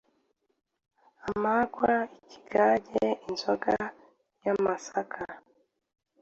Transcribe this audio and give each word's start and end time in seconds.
Amarwa: 1.29 1.93
ikigage, 2.19 3.05
inzoga 3.27 3.73
y’amasaka. 4.45 5.21